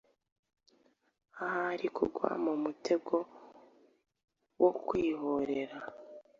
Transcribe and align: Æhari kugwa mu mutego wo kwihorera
Æhari 1.43 1.87
kugwa 1.95 2.29
mu 2.43 2.53
mutego 2.63 3.17
wo 4.61 4.71
kwihorera 4.85 5.77